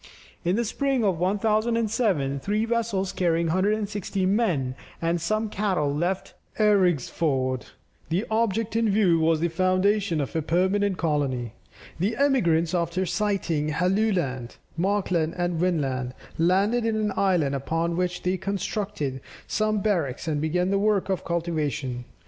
In 0.43 0.55
the 0.55 0.65
spring 0.65 1.03
of 1.03 1.19
1007, 1.19 2.39
three 2.39 2.65
vessels 2.65 3.11
carrying 3.11 3.45
160 3.45 4.25
men 4.25 4.73
and 4.99 5.21
some 5.21 5.47
cattle, 5.47 5.93
left 5.93 6.33
Eriksfjord; 6.57 7.67
the 8.09 8.25
object 8.31 8.75
in 8.75 8.89
view 8.89 9.19
was 9.19 9.41
the 9.41 9.47
foundation 9.47 10.19
of 10.19 10.35
a 10.35 10.41
permanent 10.41 10.97
colony. 10.97 11.53
The 11.99 12.17
emigrants 12.17 12.73
after 12.73 13.05
sighting 13.05 13.69
Helluland, 13.69 14.57
Markland, 14.75 15.35
and 15.37 15.59
Vinland, 15.59 16.15
landed 16.39 16.83
in 16.83 16.95
an 16.95 17.13
island, 17.15 17.53
upon 17.53 17.95
which 17.95 18.23
they 18.23 18.37
constructed 18.37 19.21
some 19.45 19.81
barracks 19.81 20.27
and 20.27 20.41
began 20.41 20.71
the 20.71 20.79
work 20.79 21.09
of 21.09 21.23
cultivation. 21.23 22.05